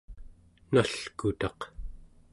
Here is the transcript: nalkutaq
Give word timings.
nalkutaq 0.73 1.59